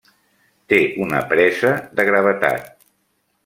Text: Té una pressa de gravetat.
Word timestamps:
Té 0.73 0.79
una 1.05 1.21
pressa 1.35 1.73
de 2.01 2.09
gravetat. 2.11 2.69